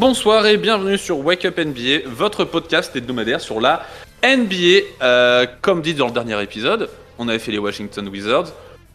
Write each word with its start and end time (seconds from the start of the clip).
Bonsoir 0.00 0.46
et 0.46 0.56
bienvenue 0.56 0.96
sur 0.96 1.18
Wake 1.18 1.44
Up 1.44 1.58
NBA, 1.58 2.08
votre 2.08 2.46
podcast 2.46 2.96
hebdomadaire 2.96 3.38
sur 3.38 3.60
la 3.60 3.84
NBA. 4.24 4.86
Euh, 5.02 5.46
comme 5.60 5.82
dit 5.82 5.92
dans 5.92 6.06
le 6.06 6.12
dernier 6.14 6.42
épisode, 6.42 6.88
on 7.18 7.28
avait 7.28 7.38
fait 7.38 7.52
les 7.52 7.58
Washington 7.58 8.08
Wizards. 8.08 8.46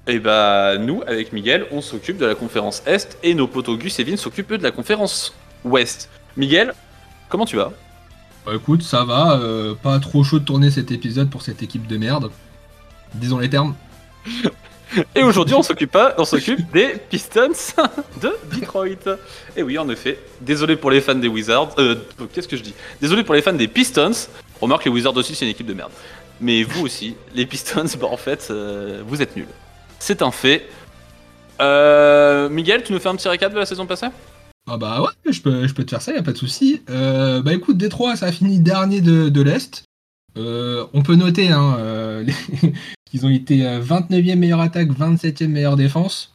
Et 0.08 0.18
bah 0.18 0.80
nous, 0.80 1.04
avec 1.06 1.32
Miguel, 1.32 1.68
on 1.70 1.82
s'occupe 1.82 2.18
de 2.18 2.26
la 2.26 2.34
conférence 2.34 2.82
Est 2.88 3.20
et 3.22 3.36
nos 3.36 3.46
potos 3.46 3.78
Gus 3.78 4.00
et 4.00 4.04
Vin 4.04 4.18
s'occupent 4.18 4.54
eux, 4.54 4.58
de 4.58 4.64
la 4.64 4.72
conférence 4.72 5.36
Ouest. 5.64 6.10
Miguel, 6.38 6.74
comment 7.30 7.46
tu 7.46 7.58
vas? 7.58 7.72
Bah 8.44 8.54
écoute, 8.56 8.82
ça 8.82 9.04
va, 9.04 9.40
euh, 9.40 9.76
pas 9.76 10.00
trop 10.00 10.24
chaud 10.24 10.40
de 10.40 10.46
tourner 10.46 10.72
cet 10.72 10.90
épisode 10.90 11.30
pour 11.30 11.44
cette 11.44 11.62
équipe 11.62 11.86
de 11.86 11.98
merde. 11.98 12.32
Disons 13.14 13.38
les 13.38 13.52
termes. 13.52 13.76
Et 15.16 15.24
aujourd'hui, 15.24 15.56
on 15.56 15.64
s'occupe 15.64 15.92
pas, 15.92 16.14
on 16.18 16.26
s'occupe 16.26 16.72
des 16.72 16.96
Pistons 17.10 17.50
de 18.22 18.36
Detroit. 18.52 18.86
Et 19.58 19.64
oui, 19.64 19.78
en 19.78 19.90
effet. 19.90 20.20
Désolé 20.42 20.76
pour 20.76 20.92
les 20.92 21.02
fans 21.02 21.16
des 21.16 21.28
Wizards. 21.28 21.76
Euh, 21.80 21.96
qu'est-ce 22.34 22.48
que 22.48 22.58
je 22.58 22.64
dis? 22.64 22.74
Désolé 23.02 23.24
pour 23.24 23.36
les 23.36 23.42
fans 23.42 23.54
des 23.54 23.68
Pistons. 23.68 24.12
Remarque, 24.62 24.86
les 24.86 24.92
Wizards 24.92 25.18
aussi, 25.18 25.36
c'est 25.36 25.46
une 25.46 25.52
équipe 25.52 25.68
de 25.68 25.74
merde. 25.74 25.92
Mais 26.40 26.64
vous 26.64 26.86
aussi, 26.86 27.16
les 27.34 27.46
Pistons, 27.46 27.86
bah 28.00 28.08
en 28.10 28.18
fait, 28.18 28.48
euh, 28.52 29.02
vous 29.06 29.22
êtes 29.22 29.36
nuls. 29.36 29.48
C'est 30.00 30.22
un 30.22 30.32
fait. 30.32 30.68
Euh, 31.62 32.50
Miguel, 32.50 32.84
tu 32.84 32.94
nous 32.94 33.00
fais 33.00 33.10
un 33.10 33.16
petit 33.16 33.30
récap 33.30 33.54
de 33.54 33.60
la 33.60 33.66
saison 33.66 33.86
passée? 33.86 34.08
Ah 34.68 34.78
bah 34.78 35.02
ouais, 35.02 35.32
je 35.32 35.42
peux, 35.42 35.68
je 35.68 35.74
peux 35.76 35.84
te 35.84 35.92
faire 35.92 36.02
ça, 36.02 36.12
y 36.14 36.18
a 36.18 36.24
pas 36.24 36.32
de 36.32 36.38
souci. 36.38 36.82
Euh, 36.90 37.44
bah 37.44 37.54
écoute, 37.54 37.78
Détroit, 37.78 38.16
ça 38.16 38.26
a 38.28 38.32
fini 38.32 38.60
dernier 38.60 39.00
de, 39.00 39.42
l'Est. 39.42 39.84
Euh, 40.38 40.86
on 40.94 41.04
peut 41.04 41.16
noter 41.16 41.50
hein, 41.50 41.78
euh, 41.80 42.26
qu'ils 43.16 43.26
ont 43.26 43.30
été 43.30 43.66
euh, 43.66 43.82
29e 43.82 44.36
meilleure 44.36 44.60
attaque, 44.62 44.90
27e 44.90 45.48
meilleure 45.48 45.76
défense. 45.78 46.32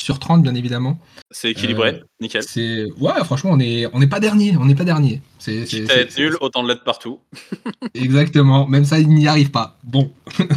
Sur 0.00 0.20
30, 0.20 0.44
bien 0.44 0.54
évidemment. 0.54 0.96
C'est 1.32 1.50
équilibré, 1.50 1.88
Euh, 1.88 2.04
nickel. 2.20 2.42
C'est 2.44 2.84
ouais, 3.00 3.12
franchement, 3.24 3.50
on 3.50 3.56
n'est 3.56 3.86
on 3.92 4.00
est 4.00 4.06
pas 4.06 4.20
dernier, 4.20 4.56
on 4.56 4.64
n'est 4.64 4.76
pas 4.76 4.84
dernier. 4.84 5.20
C'est 5.40 5.62
être 5.90 6.16
nul, 6.16 6.36
autant 6.40 6.62
de 6.62 6.68
l'être 6.68 6.84
partout. 6.84 7.18
Exactement, 7.94 8.68
même 8.68 8.84
ça, 8.84 9.00
ils 9.00 9.08
n'y 9.08 9.26
arrivent 9.26 9.50
pas. 9.50 9.76
Bon. 9.82 10.12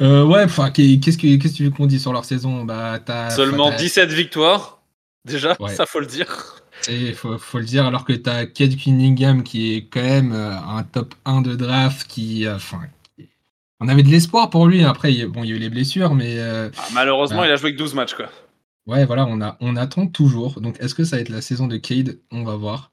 Euh, 0.00 0.24
ouais, 0.24 0.42
enfin, 0.42 0.70
qu'est- 0.72 0.98
qu'est-ce 1.00 1.16
que 1.16 1.36
qu'est-ce 1.36 1.52
que 1.52 1.56
tu 1.58 1.64
veux 1.64 1.70
qu'on 1.70 1.86
dise 1.86 2.02
sur 2.02 2.12
leur 2.12 2.24
saison? 2.24 2.64
Bah, 2.64 2.98
t'as. 3.04 3.30
Seulement 3.30 3.70
t'as- 3.70 3.76
17 3.76 4.10
victoires. 4.10 4.80
Déjà, 5.24 5.56
Ouais. 5.60 5.72
ça 5.72 5.86
faut 5.86 6.00
le 6.00 6.06
dire. 6.06 6.56
Il 6.90 7.14
faut, 7.14 7.38
faut 7.38 7.58
le 7.60 7.64
dire, 7.64 7.86
alors 7.86 8.04
que 8.04 8.12
t'as 8.12 8.44
Kate 8.46 8.76
Cunningham 8.76 9.44
qui 9.44 9.74
est 9.74 9.82
quand 9.88 10.02
même 10.02 10.32
euh, 10.32 10.50
un 10.58 10.82
top 10.82 11.14
1 11.24 11.42
de 11.42 11.54
draft 11.54 12.08
qui. 12.08 12.44
euh, 12.44 12.56
Enfin. 12.56 12.80
On 13.80 13.88
avait 13.88 14.02
de 14.02 14.08
l'espoir 14.08 14.50
pour 14.50 14.66
lui. 14.66 14.84
Après, 14.84 15.12
il 15.12 15.18
y 15.18 15.22
a- 15.22 15.26
bon, 15.28 15.42
il 15.44 15.50
y 15.50 15.52
a 15.52 15.56
eu 15.56 15.58
les 15.58 15.70
blessures, 15.70 16.14
mais 16.14 16.38
euh, 16.38 16.70
Ah, 16.76 16.82
malheureusement, 16.92 17.40
Ouais. 17.40 17.48
il 17.48 17.52
a 17.52 17.56
joué 17.56 17.72
que 17.72 17.78
12 17.78 17.94
matchs, 17.94 18.14
quoi. 18.14 18.26
ouais, 18.86 19.04
voilà, 19.06 19.26
on, 19.26 19.40
a, 19.40 19.56
on 19.60 19.76
attend 19.76 20.06
toujours. 20.06 20.60
Donc, 20.60 20.76
est-ce 20.80 20.94
que 20.94 21.04
ça 21.04 21.16
va 21.16 21.22
être 21.22 21.28
la 21.30 21.40
saison 21.42 21.66
de 21.66 21.76
Cade? 21.76 22.18
On 22.32 22.44
va 22.44 22.56
voir. 22.56 22.90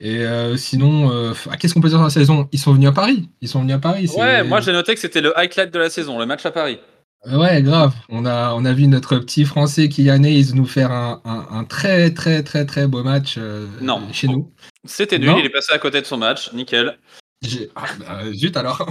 Et 0.00 0.18
euh, 0.26 0.56
sinon, 0.56 1.10
euh, 1.10 1.32
ah, 1.50 1.56
qu'est-ce 1.56 1.72
qu'on 1.74 1.80
peut 1.80 1.88
dire 1.88 1.98
sur 1.98 2.04
la 2.04 2.10
saison? 2.10 2.48
Ils 2.52 2.58
sont 2.58 2.72
venus 2.74 2.88
à 2.88 2.92
Paris. 2.92 3.28
Ils 3.40 3.48
sont 3.48 3.60
venus 3.60 3.76
à 3.76 3.78
Paris. 3.78 4.10
Ouais, 4.16 4.42
moi 4.44 4.60
j'ai 4.60 4.72
noté 4.72 4.92
que 4.94 5.00
c'était 5.00 5.22
le 5.22 5.36
highlight 5.38 5.72
de 5.72 5.78
la 5.78 5.88
saison, 5.88 6.18
le 6.18 6.26
match 6.26 6.44
à 6.44 6.50
Paris. 6.50 6.78
Euh, 7.26 7.38
Ouais, 7.38 7.62
grave. 7.62 7.94
On 8.10 8.26
a, 8.26 8.52
on 8.54 8.64
a 8.66 8.72
vu 8.74 8.86
notre 8.88 9.16
petit 9.18 9.44
français 9.46 9.88
Kylian 9.88 10.22
Hayes 10.22 10.52
nous 10.54 10.66
faire 10.66 10.92
un, 10.92 11.22
un- 11.24 11.46
un 11.50 11.64
très, 11.64 12.12
très, 12.12 12.42
très, 12.42 12.66
très 12.66 12.86
beau 12.86 13.02
match 13.02 13.36
euh, 13.38 13.66
Non. 13.80 14.02
chez 14.12 14.28
nous. 14.28 14.52
C'était 14.84 15.18
nul, 15.18 15.30
Non. 15.30 15.38
il 15.38 15.46
est 15.46 15.50
passé 15.50 15.72
à 15.72 15.78
côté 15.78 16.00
de 16.02 16.06
son 16.06 16.18
match, 16.18 16.52
nickel. 16.52 16.98
J'ai- 17.42 17.70
Ah, 17.76 17.84
bah, 18.00 18.32
zut 18.32 18.56
alors. 18.56 18.88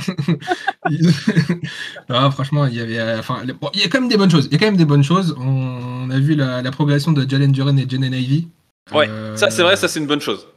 Franchement, 2.31 2.65
il 2.67 2.75
y 2.75 2.79
avait, 2.79 2.99
euh, 2.99 3.19
enfin, 3.19 3.43
bon, 3.59 3.69
il 3.73 3.81
y 3.81 3.83
a 3.83 3.87
quand 3.89 3.99
même 3.99 4.09
des 4.09 4.17
bonnes 4.17 4.29
choses. 4.31 4.45
Il 4.47 4.53
y 4.53 4.55
a 4.55 4.59
quand 4.59 4.65
même 4.65 4.77
des 4.77 4.85
bonnes 4.85 5.03
choses. 5.03 5.35
On, 5.39 6.09
a 6.09 6.19
vu 6.19 6.35
la, 6.35 6.61
la 6.61 6.71
progression 6.71 7.11
de 7.11 7.27
Jalen 7.27 7.51
Duren 7.51 7.77
et 7.79 7.87
Jalen 7.89 8.13
Ivy. 8.13 8.47
Ouais, 8.93 9.07
Euh, 9.09 9.35
Ça, 9.35 9.49
c'est 9.49 9.63
vrai, 9.63 9.75
ça 9.75 9.87
c'est 9.87 9.99
une 9.99 10.05
bonne 10.07 10.21
chose. 10.21 10.47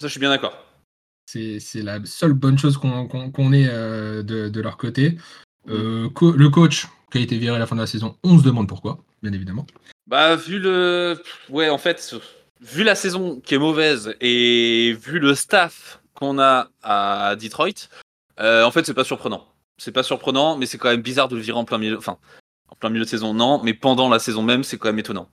Ça, 0.00 0.06
je 0.06 0.12
suis 0.12 0.20
bien 0.20 0.30
d'accord. 0.30 0.56
C'est 1.30 1.58
c'est 1.60 1.82
la 1.82 1.98
seule 2.04 2.32
bonne 2.32 2.56
chose 2.58 2.78
qu'on 2.78 3.52
ait 3.52 3.66
euh, 3.68 4.22
de, 4.22 4.48
de 4.48 4.60
leur 4.60 4.76
côté. 4.76 5.16
Co- 6.14 6.30
le 6.32 6.48
coach 6.48 6.86
qui 7.10 7.18
a 7.18 7.20
été 7.20 7.36
viré 7.38 7.56
à 7.56 7.58
la 7.58 7.66
fin 7.66 7.74
de 7.76 7.80
la 7.80 7.86
saison, 7.88 8.16
on 8.22 8.38
se 8.38 8.44
demande 8.44 8.68
pourquoi, 8.68 8.98
bien 9.22 9.32
évidemment. 9.32 9.66
Bah, 10.06 10.36
vu 10.36 10.58
le. 10.60 11.20
Ouais, 11.50 11.68
en 11.68 11.78
fait, 11.78 12.14
vu 12.60 12.84
la 12.84 12.94
saison 12.94 13.40
qui 13.44 13.54
est 13.56 13.58
mauvaise 13.58 14.14
et 14.20 14.96
vu 15.04 15.18
le 15.18 15.34
staff 15.34 16.00
qu'on 16.16 16.38
a 16.40 16.68
à 16.82 17.36
Detroit, 17.36 17.88
euh, 18.40 18.64
en 18.64 18.70
fait, 18.72 18.84
c'est 18.84 18.94
pas 18.94 19.04
surprenant. 19.04 19.46
C'est 19.78 19.92
pas 19.92 20.02
surprenant, 20.02 20.56
mais 20.56 20.66
c'est 20.66 20.78
quand 20.78 20.88
même 20.90 21.02
bizarre 21.02 21.28
de 21.28 21.36
le 21.36 21.42
virer 21.42 21.58
en 21.58 21.64
plein 21.64 21.78
milieu. 21.78 21.96
Enfin, 21.98 22.18
en 22.68 22.74
plein 22.74 22.90
milieu 22.90 23.04
de 23.04 23.08
saison, 23.08 23.32
non, 23.34 23.62
mais 23.62 23.74
pendant 23.74 24.08
la 24.08 24.18
saison 24.18 24.42
même, 24.42 24.64
c'est 24.64 24.78
quand 24.78 24.88
même 24.88 24.98
étonnant. 24.98 25.28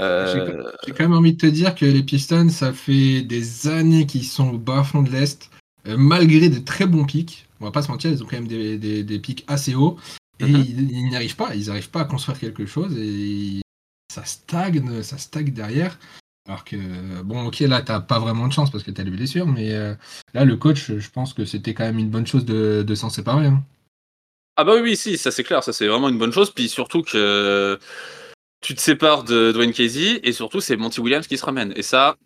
Euh, 0.00 0.72
J'ai 0.86 0.92
quand 0.92 1.04
même 1.04 1.12
envie 1.12 1.32
de 1.34 1.38
te 1.38 1.46
dire 1.46 1.74
que 1.74 1.84
les 1.84 2.02
Pistons, 2.02 2.48
ça 2.48 2.72
fait 2.72 3.22
des 3.22 3.68
années 3.68 4.06
qu'ils 4.06 4.24
sont 4.24 4.50
au 4.54 4.58
bas 4.58 4.82
fond 4.84 5.02
de 5.02 5.10
l'Est, 5.10 5.50
euh, 5.86 5.96
malgré 5.98 6.48
de 6.48 6.58
très 6.58 6.86
bons 6.86 7.04
pics. 7.04 7.46
On 7.60 7.64
va 7.66 7.70
pas 7.70 7.82
se 7.82 7.90
mentir, 7.90 8.10
ils 8.10 8.22
ont 8.22 8.26
quand 8.26 8.36
même 8.36 8.48
des, 8.48 8.78
des- 8.78 9.04
des 9.04 9.18
pics 9.18 9.44
assez 9.48 9.74
hauts. 9.74 9.98
Et 10.38 10.46
Mhm. 10.46 10.56
ils, 10.56 10.90
ils 10.92 11.08
n'y 11.10 11.16
arrivent 11.16 11.36
pas, 11.36 11.54
ils 11.54 11.66
n'arrivent 11.66 11.90
pas 11.90 12.00
à 12.00 12.04
construire 12.06 12.38
quelque 12.38 12.64
chose 12.64 12.96
et 12.96 13.60
ça 14.10 14.24
stagne, 14.24 15.02
ça 15.02 15.18
stagne 15.18 15.50
derrière. 15.50 15.98
Alors 16.50 16.64
que, 16.64 17.22
bon, 17.22 17.46
ok, 17.46 17.60
là, 17.60 17.80
t'as 17.80 18.00
pas 18.00 18.18
vraiment 18.18 18.48
de 18.48 18.52
chance 18.52 18.72
parce 18.72 18.82
que 18.82 18.90
t'as 18.90 19.04
les 19.04 19.12
blessures, 19.12 19.46
mais 19.46 19.72
euh, 19.72 19.94
là, 20.34 20.44
le 20.44 20.56
coach, 20.56 20.90
je 20.98 21.08
pense 21.08 21.32
que 21.32 21.44
c'était 21.44 21.74
quand 21.74 21.84
même 21.84 22.00
une 22.00 22.10
bonne 22.10 22.26
chose 22.26 22.44
de, 22.44 22.82
de 22.82 22.94
s'en 22.96 23.08
séparer. 23.08 23.46
hein. 23.46 23.62
Ah 24.56 24.64
bah 24.64 24.72
oui, 24.74 24.80
oui, 24.80 24.96
si, 24.96 25.16
ça 25.16 25.30
c'est 25.30 25.44
clair, 25.44 25.62
ça 25.62 25.72
c'est 25.72 25.86
vraiment 25.86 26.08
une 26.08 26.18
bonne 26.18 26.32
chose. 26.32 26.50
Puis 26.50 26.68
surtout 26.68 27.02
que 27.02 27.78
tu 28.60 28.74
te 28.74 28.80
sépares 28.80 29.22
de 29.22 29.52
Dwayne 29.52 29.72
Casey 29.72 30.18
et 30.24 30.32
surtout 30.32 30.60
c'est 30.60 30.76
Monty 30.76 31.00
Williams 31.00 31.28
qui 31.28 31.38
se 31.38 31.44
ramène. 31.44 31.72
Et 31.76 31.82
ça, 31.82 32.16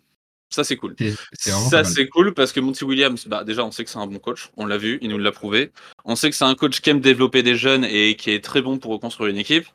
ça 0.49 0.63
c'est 0.63 0.75
cool. 0.75 0.95
Ça 1.37 1.83
c'est 1.83 2.07
cool 2.07 2.33
parce 2.33 2.51
que 2.51 2.59
Monty 2.59 2.83
Williams, 2.83 3.27
bah 3.27 3.43
déjà 3.43 3.63
on 3.63 3.69
sait 3.69 3.83
que 3.83 3.91
c'est 3.91 3.99
un 3.99 4.07
bon 4.07 4.17
coach, 4.17 4.49
on 4.57 4.65
l'a 4.65 4.79
vu, 4.79 4.97
il 5.03 5.09
nous 5.09 5.19
l'a 5.19 5.31
prouvé. 5.31 5.71
On 6.03 6.15
sait 6.15 6.31
que 6.31 6.35
c'est 6.35 6.45
un 6.45 6.55
coach 6.55 6.81
qui 6.81 6.89
aime 6.89 6.99
développer 6.99 7.43
des 7.43 7.55
jeunes 7.55 7.85
et 7.85 8.15
qui 8.15 8.31
est 8.31 8.43
très 8.43 8.63
bon 8.63 8.79
pour 8.79 8.91
reconstruire 8.91 9.29
une 9.29 9.37
équipe. 9.37 9.67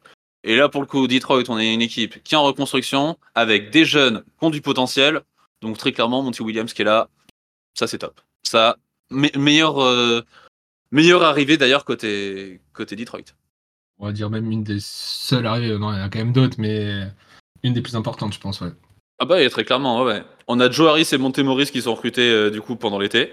Et 0.45 0.57
là 0.57 0.69
pour 0.69 0.81
le 0.81 0.87
coup, 0.87 1.07
Detroit, 1.07 1.43
on 1.49 1.59
est 1.59 1.73
une 1.75 1.83
équipe 1.83 2.23
qui 2.23 2.35
est 2.35 2.39
en 2.39 2.45
reconstruction 2.45 3.19
avec 3.35 3.71
des 3.71 3.85
jeunes 3.85 4.23
qui 4.39 4.45
ont 4.45 4.51
du 4.51 4.63
potentiel. 4.63 5.21
Donc 5.61 5.77
très 5.79 5.93
clairement, 5.93 6.23
Monty 6.23 6.43
Williams 6.43 6.73
qui 6.73 6.83
est 6.83 6.87
là, 6.87 7.09
ça 7.75 7.87
c'est 7.87 7.99
top. 7.99 8.21
Ça, 8.43 8.77
me- 9.11 9.37
meilleur, 9.39 9.83
euh, 9.83 10.23
meilleure 10.91 11.23
arrivée 11.23 11.57
d'ailleurs 11.59 11.85
côté, 11.85 12.61
côté 12.73 12.97
Detroit. 12.97 13.21
On 13.99 14.07
va 14.07 14.13
dire 14.13 14.31
même 14.31 14.51
une 14.51 14.65
des 14.65 14.79
seules 14.81 15.47
arrivées. 15.47 15.79
Non, 15.79 15.93
il 15.93 15.99
y 15.99 16.01
en 16.01 16.05
a 16.05 16.09
quand 16.09 16.19
même 16.21 16.33
d'autres, 16.33 16.57
mais 16.59 17.03
une 17.63 17.75
des 17.75 17.83
plus 17.83 17.97
importantes, 17.97 18.33
je 18.33 18.41
pense, 18.41 18.63
ouais. 18.63 18.71
Ah 19.19 19.27
bah, 19.27 19.43
et 19.43 19.51
très 19.51 19.67
clairement, 19.67 20.03
ouais, 20.03 20.15
ouais. 20.15 20.25
On 20.47 20.59
a 20.61 20.71
Joe 20.71 20.89
Harris 20.89 21.09
et 21.13 21.19
Montemoris 21.19 21.71
qui 21.71 21.83
sont 21.83 21.95
recrutés 21.95 22.31
euh, 22.31 22.51
du 22.51 22.63
coup 22.63 22.77
pendant 22.77 22.99
l'été. 22.99 23.31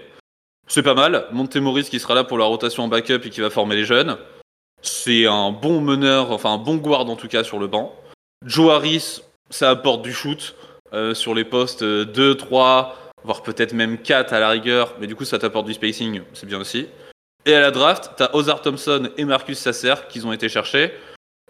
C'est 0.66 0.82
pas 0.82 0.92
mal. 0.92 1.26
Montemoris 1.32 1.88
qui 1.88 1.98
sera 1.98 2.14
là 2.14 2.24
pour 2.24 2.36
la 2.36 2.44
rotation 2.44 2.84
en 2.84 2.88
backup 2.88 3.20
et 3.24 3.30
qui 3.30 3.40
va 3.40 3.48
former 3.48 3.74
les 3.76 3.86
jeunes. 3.86 4.18
C'est 4.82 5.26
un 5.26 5.50
bon 5.50 5.80
meneur, 5.80 6.30
enfin 6.30 6.52
un 6.52 6.58
bon 6.58 6.76
guard 6.76 7.08
en 7.08 7.16
tout 7.16 7.28
cas 7.28 7.44
sur 7.44 7.58
le 7.58 7.66
banc. 7.66 7.94
Joe 8.44 8.72
Harris, 8.72 9.20
ça 9.50 9.70
apporte 9.70 10.02
du 10.02 10.12
shoot 10.12 10.54
euh, 10.92 11.14
sur 11.14 11.34
les 11.34 11.44
postes 11.44 11.82
euh, 11.82 12.04
2, 12.04 12.36
3, 12.36 12.96
voire 13.24 13.42
peut-être 13.42 13.72
même 13.72 13.98
4 13.98 14.32
à 14.32 14.40
la 14.40 14.50
rigueur, 14.50 14.94
mais 15.00 15.06
du 15.06 15.16
coup 15.16 15.24
ça 15.24 15.38
t'apporte 15.38 15.66
du 15.66 15.74
spacing, 15.74 16.22
c'est 16.34 16.46
bien 16.46 16.60
aussi. 16.60 16.86
Et 17.46 17.54
à 17.54 17.60
la 17.60 17.70
draft, 17.70 18.12
t'as 18.16 18.30
Ozar 18.34 18.62
Thompson 18.62 19.10
et 19.16 19.24
Marcus 19.24 19.58
Sasser 19.58 19.94
qui 20.08 20.24
ont 20.24 20.32
été 20.32 20.48
cherchés. 20.48 20.92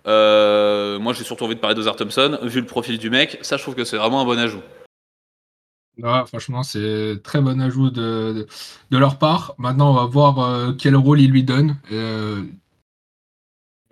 Euh, 0.07 0.99
moi 0.99 1.13
j'ai 1.13 1.25
surtout 1.25 1.45
envie 1.45 1.55
de 1.55 1.61
parler 1.61 1.77
d'Ozar 1.77 1.97
Thompson, 1.97 2.39
vu 2.43 2.61
le 2.61 2.67
profil 2.67 2.99
du 2.99 3.11
mec, 3.11 3.39
ça 3.43 3.57
je 3.57 3.63
trouve 3.63 3.75
que 3.75 3.85
c'est 3.85 3.97
vraiment 3.97 4.21
un 4.21 4.25
bon 4.25 4.39
ajout. 4.39 4.63
Franchement, 6.27 6.63
c'est 6.63 7.21
très 7.25 7.41
bon 7.41 7.61
ajout 7.61 7.91
de, 7.91 8.47
leur 8.91 9.19
part. 9.19 9.55
Maintenant, 9.59 9.91
on 9.91 9.95
va 9.95 10.05
voir 10.05 10.39
euh, 10.39 10.73
quel 10.73 10.95
rôle 10.97 11.21
ils 11.21 11.31
lui 11.31 11.43
donnent. 11.43 11.77
Euh, 11.91 12.43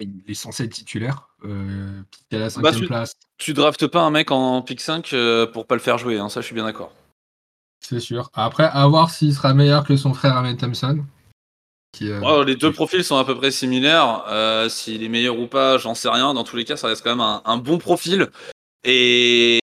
il 0.05 0.23
est 0.29 0.35
censé 0.35 0.65
être 0.65 0.73
titulaire. 0.73 1.29
Euh, 1.45 2.01
à 2.33 2.37
la 2.39 2.51
cinquième 2.51 2.75
tu- 2.81 2.87
place, 2.87 3.15
Tu 3.39 3.53
draftes 3.55 3.87
pas 3.87 4.03
un 4.03 4.11
mec 4.11 4.31
en 4.31 4.63
pick 4.63 4.81
5 4.81 5.13
euh, 5.13 5.47
pour 5.47 5.67
pas 5.67 5.75
le 5.75 5.81
faire 5.81 5.99
jouer, 5.99 6.19
hein, 6.19 6.29
ça 6.29 6.41
je 6.41 6.47
suis 6.47 6.55
bien 6.55 6.65
d'accord. 6.65 6.93
c'est 7.81 8.01
sûr. 8.01 8.31
Après, 8.35 8.65
à 8.73 8.87
voir 8.87 9.11
s'il 9.11 9.35
sera 9.35 9.55
meilleur 9.55 9.85
que 9.85 9.97
son 9.97 10.13
frère 10.15 10.37
Amen 10.37 10.57
Thompson. 10.57 11.05
Qui, 11.93 12.11
euh, 12.11 12.21
Ouais, 12.21 12.45
les 12.45 12.57
deux 12.57 12.73
profils 12.73 13.05
sont 13.05 13.17
à 13.17 13.25
peu 13.25 13.35
près 13.37 13.51
similaires. 13.51 14.25
Euh, 14.29 14.69
S'il 14.69 15.03
est 15.03 15.09
meilleur 15.09 15.39
ou 15.39 15.47
pas, 15.47 15.79
j'en 15.79 15.95
sais 15.95 16.09
rien. 16.11 16.35
Dans 16.35 16.45
tous 16.45 16.57
les 16.57 16.65
cas, 16.65 16.77
ça 16.77 16.89
reste 16.89 17.03
quand 17.03 17.11
même 17.11 17.21
un, 17.21 17.41
un 17.45 17.57
bon 17.57 17.79
profil. 17.79 18.29
Et 18.85 19.61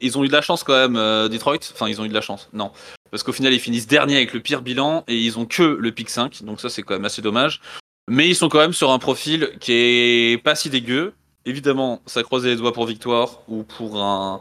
ils 0.00 0.16
ont 0.18 0.22
eu 0.24 0.28
de 0.28 0.32
la 0.32 0.42
chance 0.42 0.62
quand 0.64 0.74
même, 0.74 0.96
euh, 0.96 1.28
Detroit. 1.28 1.58
Enfin, 1.72 1.88
ils 1.88 2.00
ont 2.00 2.04
eu 2.04 2.08
de 2.08 2.14
la 2.14 2.20
chance. 2.20 2.48
Non. 2.52 2.72
Parce 3.10 3.22
qu'au 3.22 3.32
final, 3.32 3.52
ils 3.52 3.60
finissent 3.60 3.86
dernier 3.86 4.16
avec 4.16 4.32
le 4.32 4.40
pire 4.40 4.62
bilan 4.62 5.02
et 5.08 5.18
ils 5.18 5.38
ont 5.38 5.46
que 5.46 5.62
le 5.62 5.92
pick 5.92 6.08
5. 6.08 6.42
Donc 6.44 6.60
ça, 6.60 6.68
c'est 6.70 6.82
quand 6.82 6.94
même 6.94 7.04
assez 7.04 7.22
dommage. 7.22 7.60
Mais 8.08 8.28
ils 8.28 8.34
sont 8.34 8.48
quand 8.48 8.58
même 8.58 8.72
sur 8.72 8.90
un 8.90 8.98
profil 8.98 9.56
qui 9.60 9.72
est 9.72 10.42
pas 10.42 10.54
si 10.54 10.70
dégueu. 10.70 11.14
Évidemment, 11.44 12.02
ça 12.06 12.22
croisait 12.22 12.50
les 12.50 12.56
doigts 12.56 12.72
pour 12.72 12.86
Victoire 12.86 13.40
ou 13.48 13.64
pour 13.64 14.02
un, 14.02 14.40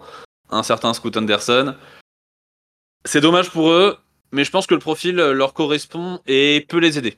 un 0.50 0.63
certain 0.63 0.94
Scoot 0.94 1.16
Anderson. 1.18 1.75
C'est 3.06 3.22
dommage 3.22 3.50
pour 3.50 3.72
eux, 3.72 3.98
mais 4.31 4.44
je 4.44 4.52
pense 4.52 4.68
que 4.68 4.75
le 4.75 4.80
profil 4.80 5.16
leur 5.16 5.54
correspond 5.54 6.19
et 6.28 6.66
peut 6.69 6.78
les 6.80 6.98
aider. 6.98 7.18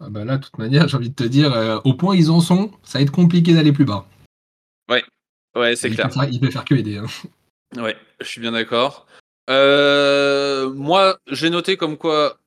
ah 0.00 0.10
bah 0.10 0.24
là, 0.24 0.36
de 0.38 0.44
toute 0.44 0.58
manière, 0.58 0.88
j'ai 0.88 0.96
envie 0.96 1.10
de 1.10 1.14
te 1.14 1.24
dire, 1.24 1.52
euh, 1.54 1.80
au 1.84 1.94
point 1.94 2.10
où 2.10 2.14
ils 2.14 2.30
en 2.30 2.40
sont, 2.40 2.72
ça 2.82 2.98
va 2.98 3.02
être 3.02 3.12
compliqué 3.12 3.54
d'aller 3.54 3.72
plus 3.72 3.84
bas. 3.84 4.06
Ouais, 5.54 5.76
c'est 5.76 5.88
il 5.88 5.94
clair. 5.94 6.10
Faire, 6.12 6.24
il 6.30 6.40
peut 6.40 6.50
faire 6.50 6.64
que 6.64 6.74
aider. 6.74 6.96
hein. 6.96 7.06
Ouais, 7.76 7.96
je 8.20 8.26
suis 8.26 8.40
bien 8.40 8.52
d'accord. 8.52 9.06
Euh, 9.50 10.72
moi, 10.72 11.18
j'ai 11.30 11.50
noté 11.50 11.76
comme 11.76 11.98
quoi, 11.98 12.38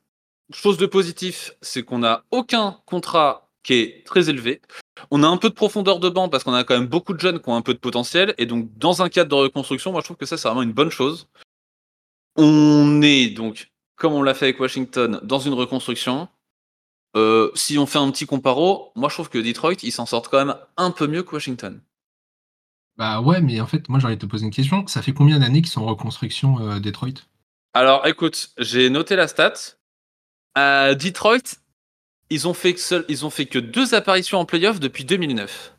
chose 0.54 0.78
de 0.78 0.86
positif, 0.86 1.54
c'est 1.62 1.84
qu'on 1.84 2.00
n'a 2.00 2.24
aucun 2.32 2.80
contrat 2.86 3.50
qui 3.64 3.74
est 3.74 4.06
très 4.06 4.30
élevé. 4.30 4.62
On 5.12 5.24
a 5.24 5.28
un 5.28 5.38
peu 5.38 5.50
de 5.50 5.56
profondeur 5.56 6.00
de 6.00 6.10
banc 6.10 6.30
parce 6.30 6.44
qu'on 6.44 6.54
a 6.54 6.64
quand 6.64 6.78
même 6.78 6.88
beaucoup 6.88 7.14
de 7.14 7.20
jeunes 7.20 7.40
qui 7.40 7.50
ont 7.50 7.56
un 7.56 7.62
peu 7.62 7.74
de 7.74 7.80
potentiel. 7.80 8.36
Et 8.38 8.46
donc, 8.46 8.70
dans 8.78 9.02
un 9.02 9.10
cadre 9.10 9.30
de 9.30 9.36
reconstruction, 9.36 9.92
moi, 9.92 10.02
je 10.02 10.06
trouve 10.06 10.18
que 10.18 10.26
ça, 10.26 10.38
c'est 10.38 10.48
vraiment 10.48 10.62
une 10.62 10.72
bonne 10.72 10.92
chose. 10.92 11.28
On 12.36 13.02
est 13.02 13.30
donc, 13.30 13.72
comme 13.96 14.14
on 14.14 14.22
l'a 14.22 14.34
fait 14.34 14.46
avec 14.46 14.60
Washington, 14.60 15.20
dans 15.24 15.40
une 15.40 15.54
reconstruction. 15.54 16.28
Euh, 17.16 17.50
si 17.56 17.78
on 17.78 17.86
fait 17.86 17.98
un 17.98 18.12
petit 18.12 18.26
comparo, 18.26 18.92
moi, 18.96 19.10
je 19.10 19.16
trouve 19.16 19.30
que 19.30 19.38
Detroit, 19.38 19.82
ils 19.84 19.92
s'en 19.92 20.06
sortent 20.06 20.28
quand 20.28 20.46
même 20.46 20.56
un 20.78 20.92
peu 20.92 21.08
mieux 21.08 21.24
que 21.24 21.34
Washington. 21.34 21.82
Bah 22.98 23.20
ouais, 23.22 23.42
mais 23.42 23.60
en 23.62 23.68
fait, 23.68 23.90
moi, 23.90 24.00
j'aurais 24.00 24.18
te 24.18 24.26
poser 24.26 24.46
une 24.46 24.52
question. 24.52 24.86
Ça 24.88 25.02
fait 25.02 25.14
combien 25.14 25.40
d'années 25.40 25.62
qu'ils 25.62 25.72
sont 25.72 25.82
en 25.82 25.88
reconstruction, 25.88 26.60
euh, 26.60 26.80
Detroit? 26.80 27.26
Alors, 27.74 28.06
écoute, 28.06 28.52
j'ai 28.58 28.90
noté 28.90 29.16
la 29.16 29.28
stat. 29.28 29.54
À 30.56 30.96
Detroit, 30.96 31.58
ils 32.30 32.48
ont 32.48 32.54
fait 32.54 32.74
que 32.74 32.80
seul, 32.80 33.06
ils 33.10 33.26
ont 33.26 33.30
fait 33.30 33.46
que 33.46 33.60
deux 33.60 33.94
apparitions 33.94 34.40
en 34.40 34.46
playoff 34.46 34.80
depuis 34.80 35.04
2009. 35.06 35.74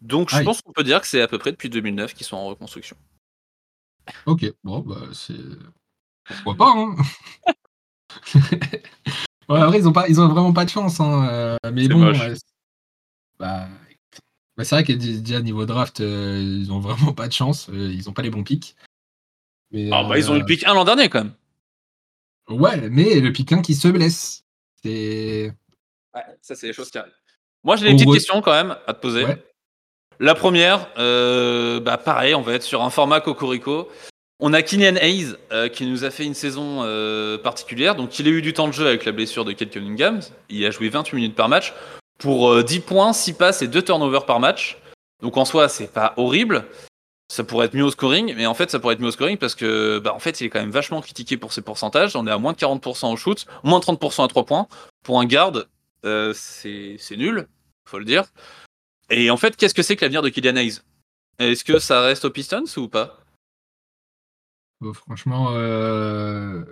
Donc, 0.00 0.30
je 0.30 0.36
Aïe. 0.36 0.44
pense 0.44 0.62
qu'on 0.62 0.72
peut 0.72 0.84
dire 0.84 1.00
que 1.00 1.06
c'est 1.06 1.20
à 1.22 1.26
peu 1.28 1.38
près 1.38 1.50
depuis 1.50 1.70
2009 1.70 2.14
qu'ils 2.14 2.26
sont 2.26 2.36
en 2.36 2.46
reconstruction. 2.46 2.96
Ok, 4.26 4.44
bon, 4.62 4.80
bah 4.80 5.08
c'est. 5.12 5.34
Pourquoi 6.24 6.54
pas, 6.56 6.72
hein 6.76 6.96
Ouais, 9.48 9.60
après, 9.60 9.78
ils 9.78 9.88
ont, 9.88 9.92
pas, 9.92 10.08
ils 10.08 10.20
ont 10.20 10.28
vraiment 10.28 10.52
pas 10.52 10.64
de 10.66 10.70
chance, 10.70 11.00
hein. 11.00 11.26
euh, 11.30 11.56
mais 11.72 11.84
C'est 11.84 11.88
bon. 11.88 12.00
moche. 12.00 12.18
ouais, 12.18 12.34
c'est- 12.34 12.42
bah, 13.38 13.66
bah, 14.56 14.64
c'est 14.64 14.74
vrai 14.74 14.84
que 14.84 14.92
déjà, 14.92 15.40
niveau 15.40 15.64
draft, 15.64 16.00
euh, 16.00 16.38
ils 16.60 16.70
ont 16.70 16.80
vraiment 16.80 17.12
pas 17.14 17.28
de 17.28 17.32
chance. 17.32 17.68
euh, 17.70 17.90
ils 17.92 18.08
ont 18.10 18.12
pas 18.12 18.22
les 18.22 18.30
bons 18.30 18.44
pics. 18.44 18.76
Mais, 19.70 19.88
Ah, 19.92 20.04
bah, 20.04 20.18
ils 20.18 20.30
ont 20.30 20.36
eu 20.36 20.40
le 20.40 20.44
pick 20.44 20.64
1 20.64 20.74
l'an 20.74 20.84
dernier 20.84 21.08
quand 21.08 21.24
même. 21.24 21.34
Ouais, 22.48 22.88
mais 22.90 23.20
le 23.20 23.30
1 23.30 23.62
qui 23.62 23.74
se 23.74 23.88
blesse. 23.88 24.42
C'est. 24.82 25.52
Ouais, 26.14 26.22
ça, 26.40 26.54
c'est 26.54 26.66
les 26.68 26.72
choses 26.72 26.90
qui 26.90 26.98
arrivent. 26.98 27.12
Moi, 27.64 27.76
j'ai 27.76 27.86
des 27.86 27.92
petites 27.94 28.08
re- 28.08 28.14
questions 28.14 28.40
quand 28.40 28.52
même 28.52 28.76
à 28.86 28.94
te 28.94 29.00
poser. 29.00 29.24
Ouais. 29.24 29.44
La 30.20 30.34
première, 30.34 30.88
euh, 30.98 31.78
bah 31.80 31.96
pareil, 31.96 32.34
on 32.34 32.40
va 32.42 32.54
être 32.54 32.62
sur 32.62 32.82
un 32.82 32.90
format 32.90 33.20
Cocorico. 33.20 33.88
On 34.40 34.52
a 34.52 34.62
Kylian 34.62 34.96
Hayes 34.96 35.34
euh, 35.52 35.68
qui 35.68 35.84
nous 35.86 36.04
a 36.04 36.10
fait 36.10 36.24
une 36.24 36.34
saison 36.34 36.82
euh, 36.82 37.38
particulière. 37.38 37.96
Donc, 37.96 38.18
il 38.18 38.26
a 38.28 38.30
eu 38.30 38.40
du 38.42 38.52
temps 38.52 38.68
de 38.68 38.72
jeu 38.72 38.86
avec 38.86 39.04
la 39.04 39.12
blessure 39.12 39.44
de 39.44 39.52
Kate 39.52 39.70
Cunningham. 39.70 40.20
Il 40.48 40.64
a 40.64 40.70
joué 40.70 40.88
28 40.88 41.16
minutes 41.16 41.34
par 41.34 41.48
match 41.48 41.74
pour 42.18 42.50
euh, 42.52 42.62
10 42.62 42.80
points, 42.80 43.12
6 43.12 43.32
passes 43.34 43.62
et 43.62 43.68
2 43.68 43.82
turnovers 43.82 44.26
par 44.26 44.38
match. 44.40 44.78
Donc, 45.22 45.36
en 45.36 45.44
soi, 45.44 45.68
c'est 45.68 45.92
pas 45.92 46.14
horrible. 46.16 46.64
Ça 47.30 47.44
pourrait 47.44 47.66
être 47.66 47.74
mieux 47.74 47.84
au 47.84 47.90
scoring, 47.90 48.34
mais 48.36 48.46
en 48.46 48.54
fait, 48.54 48.70
ça 48.70 48.78
pourrait 48.78 48.94
être 48.94 49.00
mieux 49.00 49.08
au 49.08 49.12
scoring 49.12 49.36
parce 49.36 49.54
que, 49.54 49.98
bah, 49.98 50.14
en 50.14 50.18
fait, 50.18 50.40
il 50.40 50.44
est 50.44 50.50
quand 50.50 50.60
même 50.60 50.70
vachement 50.70 51.02
critiqué 51.02 51.36
pour 51.36 51.52
ses 51.52 51.60
pourcentages. 51.60 52.16
On 52.16 52.26
est 52.26 52.30
à 52.30 52.38
moins 52.38 52.52
de 52.52 52.58
40% 52.58 53.12
au 53.12 53.16
shoot, 53.16 53.46
moins 53.64 53.80
de 53.80 53.84
30% 53.84 54.24
à 54.24 54.28
3 54.28 54.46
points. 54.46 54.66
Pour 55.04 55.20
un 55.20 55.26
garde, 55.26 55.68
euh, 56.06 56.32
c'est 56.34 57.16
nul, 57.16 57.46
faut 57.84 57.98
le 57.98 58.06
dire. 58.06 58.24
Et 59.10 59.30
en 59.30 59.36
fait, 59.36 59.56
qu'est-ce 59.56 59.74
que 59.74 59.82
c'est 59.82 59.96
que 59.96 60.04
l'avenir 60.04 60.22
de 60.22 60.30
Kylian 60.30 60.56
Hayes? 60.56 60.80
Est-ce 61.38 61.64
que 61.64 61.78
ça 61.78 62.00
reste 62.00 62.24
aux 62.24 62.30
Pistons 62.30 62.64
ou 62.76 62.88
pas? 62.88 63.20
Bon, 64.80 64.92
franchement, 64.94 65.50
euh, 65.52 66.62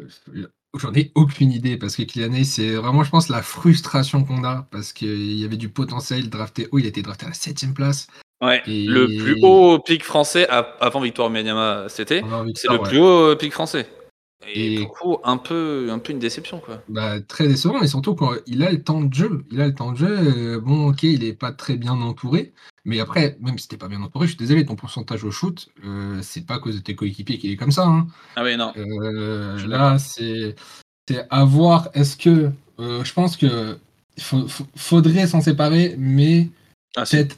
j'en 0.75 0.94
ai 0.94 1.12
aucune 1.14 1.53
idée 1.53 1.76
parce 1.76 1.97
que 1.97 2.03
Kylian 2.03 2.32
Hayes, 2.32 2.44
c'est 2.47 2.75
vraiment, 2.75 3.05
je 3.05 3.11
pense, 3.11 3.29
la 3.29 3.43
frustration 3.43 4.25
qu'on 4.25 4.44
a 4.44 4.67
parce 4.70 4.93
qu'il 4.93 5.35
y 5.35 5.44
avait 5.44 5.56
du 5.56 5.69
potentiel 5.69 6.31
drafté 6.31 6.69
haut. 6.73 6.79
Il 6.79 6.87
a 6.87 6.88
été 6.88 7.03
drafté 7.03 7.26
à 7.26 7.29
la 7.31 7.35
7 7.35 7.75
place. 7.75 8.06
Ouais. 8.42 8.62
Et- 8.66 8.84
Le 8.86 9.06
plus 9.06 9.38
haut 9.42 9.78
pic 9.78 10.04
français 10.04 10.46
avant 10.48 11.00
Victor 11.00 11.26
Wembanyama 11.26 11.88
cet 11.88 12.10
été, 12.12 12.24
On 12.24 12.32
a 12.32 12.36
envie 12.36 12.52
de 12.52 12.58
c'est 12.58 12.68
le 12.68 12.78
ouais. 12.78 12.88
plus 12.88 12.98
haut 12.98 13.34
pic 13.36 13.52
français. 13.52 13.86
Et, 14.48 14.74
Et- 14.74 14.76
pour 14.84 14.88
le 14.88 15.14
coup, 15.16 15.18
un 15.24 15.38
peu, 15.38 15.88
un 15.90 15.98
peu 15.98 16.12
une 16.12 16.18
déception 16.18 16.60
quoi. 16.60 16.82
Bah, 16.88 17.20
très 17.20 17.48
décevant, 17.48 17.80
et 17.80 17.88
surtout 17.88 18.14
quand 18.14 18.32
il 18.46 18.62
a 18.62 18.70
le 18.70 18.82
temps 18.82 19.00
de 19.00 19.12
jeu. 19.12 19.44
Il 19.50 19.60
a 19.60 19.66
le 19.66 19.74
temps 19.74 19.92
de 19.92 19.96
jeu. 19.96 20.06
euh, 20.56 20.60
bon, 20.60 20.88
ok, 20.90 21.02
il 21.04 21.24
est 21.24 21.32
pas 21.32 21.50
très 21.52 21.76
bien 21.76 21.92
entouré. 21.94 22.52
Mais 22.84 23.00
après, 23.00 23.36
même 23.40 23.58
si 23.58 23.66
t'es 23.66 23.78
pas 23.78 23.88
bien 23.88 24.02
entouré, 24.02 24.26
je 24.26 24.32
suis 24.32 24.38
désolé, 24.38 24.64
ton 24.64 24.76
pourcentage 24.76 25.24
au 25.24 25.30
shoot, 25.32 25.68
euh, 25.84 26.18
c'est 26.22 26.46
pas 26.46 26.56
à 26.56 26.58
cause 26.60 26.76
de 26.76 26.80
tes 26.80 26.94
coéquipiers 26.94 27.38
qu'il 27.38 27.50
est 27.50 27.56
comme 27.56 27.72
ça. 27.72 27.84
hein. 27.86 28.06
Ah 28.36 28.44
oui 28.44 28.56
non. 28.56 28.72
Euh, 28.76 29.66
là, 29.66 29.96
c'est 29.98 30.54
à 31.30 31.44
voir. 31.44 31.88
Est-ce 31.94 32.16
que 32.16 32.50
euh, 32.78 33.02
je 33.02 33.12
pense 33.14 33.36
que 33.36 33.78
faut- 34.20 34.46
faudrait 34.76 35.26
s'en 35.26 35.40
séparer, 35.40 35.96
mais 35.98 36.48
Ah, 36.96 37.02
peut-être. 37.10 37.36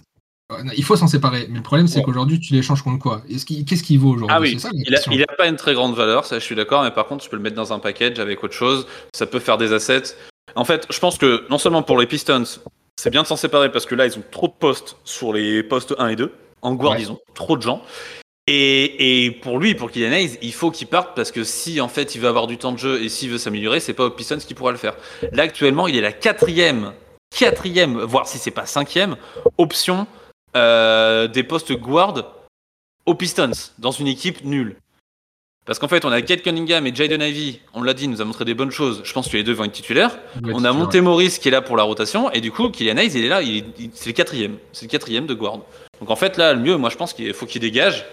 Euh, 0.52 0.56
Il 0.76 0.84
faut 0.84 0.96
s'en 0.96 1.06
séparer, 1.06 1.46
mais 1.50 1.56
le 1.58 1.62
problème 1.62 1.86
c'est 1.88 2.02
qu'aujourd'hui 2.02 2.40
tu 2.40 2.52
l'échanges 2.54 2.82
contre 2.82 2.98
quoi? 2.98 3.22
Qu'il- 3.46 3.64
Qu'est-ce 3.64 3.82
qu'il 3.82 3.98
vaut 3.98 4.10
aujourd'hui? 4.10 4.36
Ah 4.36 4.40
oui, 4.40 4.58
ça 4.58 4.70
il 4.72 4.86
a, 4.88 4.90
question. 4.96 5.12
il 5.12 5.22
a 5.22 5.26
pas 5.36 5.46
une 5.46 5.56
très 5.56 5.74
grande 5.74 5.94
valeur, 5.94 6.24
ça 6.24 6.38
je 6.38 6.44
suis 6.44 6.54
d'accord, 6.54 6.82
mais 6.82 6.90
par 6.90 7.06
contre 7.06 7.24
tu 7.24 7.30
peux 7.30 7.36
le 7.36 7.42
mettre 7.42 7.56
dans 7.56 7.72
un 7.72 7.78
package 7.78 8.18
avec 8.18 8.42
autre 8.44 8.54
chose, 8.54 8.86
ça 9.14 9.26
peut 9.26 9.40
faire 9.40 9.58
des 9.58 9.72
assets. 9.72 10.14
En 10.54 10.64
fait, 10.64 10.86
je 10.90 10.98
pense 10.98 11.18
que 11.18 11.44
non 11.50 11.58
seulement 11.58 11.82
pour 11.82 11.98
les 11.98 12.06
Pistons, 12.06 12.44
c'est 12.96 13.10
bien 13.10 13.22
de 13.22 13.26
s'en 13.26 13.36
séparer 13.36 13.70
parce 13.70 13.86
que 13.86 13.94
là 13.94 14.06
ils 14.06 14.18
ont 14.18 14.24
trop 14.30 14.48
de 14.48 14.54
postes 14.58 14.96
sur 15.04 15.32
les 15.32 15.62
postes 15.62 15.94
1 15.98 16.08
et 16.08 16.16
2. 16.16 16.32
En 16.62 16.74
guard, 16.74 16.92
Ouais. 16.92 17.02
ils 17.02 17.12
ont 17.12 17.18
trop 17.34 17.56
de 17.56 17.62
gens. 17.62 17.82
Et, 18.50 19.26
et 19.26 19.30
pour 19.30 19.58
lui, 19.58 19.74
pour 19.74 19.90
Kylian 19.90 20.10
Hayes, 20.12 20.38
il 20.40 20.52
faut 20.54 20.70
qu'il 20.70 20.86
parte 20.88 21.14
parce 21.14 21.30
que 21.30 21.44
si 21.44 21.80
en 21.82 21.88
fait 21.88 22.14
il 22.14 22.20
veut 22.22 22.28
avoir 22.28 22.46
du 22.46 22.56
temps 22.56 22.72
de 22.72 22.78
jeu 22.78 23.02
et 23.02 23.10
s'il 23.10 23.28
veut 23.30 23.36
s'améliorer, 23.38 23.78
c'est 23.78 23.92
pas 23.92 24.06
aux 24.06 24.10
Pistons 24.10 24.38
qui 24.38 24.54
pourra 24.54 24.72
le 24.72 24.78
faire. 24.78 24.94
Là 25.32 25.42
actuellement, 25.42 25.86
il 25.86 25.96
est 25.96 26.00
la 26.00 26.12
quatrième, 26.12 26.92
quatrième, 27.38 27.98
voire 28.00 28.26
si 28.26 28.38
c'est 28.38 28.50
pas 28.50 28.64
cinquième 28.66 29.16
option 29.58 30.06
euh, 30.56 31.28
des 31.28 31.42
postes 31.42 31.72
guard 31.72 32.14
aux 33.06 33.14
Pistons 33.14 33.50
dans 33.78 33.90
une 33.90 34.06
équipe 34.06 34.44
nulle. 34.44 34.76
Parce 35.66 35.78
qu'en 35.78 35.88
fait, 35.88 36.06
on 36.06 36.10
a 36.10 36.22
Kate 36.22 36.40
Cunningham 36.42 36.86
et 36.86 36.94
Jaden 36.94 37.20
Ivey, 37.20 37.60
on 37.74 37.82
l'a 37.82 37.92
dit, 37.92 38.04
il 38.04 38.10
nous 38.10 38.22
a 38.22 38.24
montré 38.24 38.46
des 38.46 38.54
bonnes 38.54 38.70
choses. 38.70 39.02
Je 39.04 39.12
pense 39.12 39.28
que 39.28 39.36
les 39.36 39.44
deux 39.44 39.52
vont 39.52 39.64
être 39.64 39.72
titulaires. 39.72 40.18
On 40.54 40.64
a 40.64 40.72
Monté 40.72 41.00
Morris 41.02 41.36
qui 41.40 41.48
est 41.48 41.50
là 41.50 41.60
pour 41.60 41.76
la 41.76 41.82
rotation, 41.82 42.30
et 42.32 42.40
du 42.40 42.50
coup, 42.50 42.70
Kylian 42.70 42.96
Hayes, 42.96 43.10
il 43.14 43.24
est 43.24 43.28
là, 43.28 43.42
il 43.42 43.56
est- 43.58 43.64
il- 43.78 43.90
c'est 43.92 44.06
le 44.08 44.14
quatrième. 44.14 44.56
C'est 44.72 44.86
le 44.86 44.90
quatrième 44.90 45.26
de 45.26 45.34
guard. 45.34 45.58
Donc 46.00 46.08
en 46.10 46.16
fait, 46.16 46.38
là, 46.38 46.54
le 46.54 46.60
mieux, 46.60 46.76
moi, 46.78 46.88
je 46.88 46.96
pense 46.96 47.12
qu'il 47.12 47.34
faut 47.34 47.44
qu'il 47.44 47.60
dégage, 47.60 48.06